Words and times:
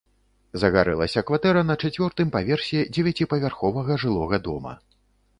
Загарэлася 0.61 1.21
кватэра 1.27 1.61
на 1.71 1.75
чацвёртым 1.83 2.31
паверсе 2.35 2.79
дзевяціпавярховага 2.97 3.99
жылога 4.05 4.41
дома. 4.49 4.73